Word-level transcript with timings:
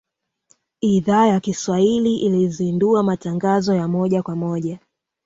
Idhaa 0.81 1.27
ya 1.27 1.39
Kiswahili 1.39 2.15
ilizindua 2.17 3.03
matangazo 3.03 3.73
ya 3.75 3.87
moja 3.87 4.23
kwa 4.23 4.35
moja 4.35 4.79